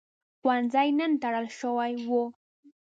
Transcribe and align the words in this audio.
ښوونځی 0.39 0.89
نن 0.99 1.11
تړل 1.21 1.47
شوی 1.59 1.93
و. 2.07 2.09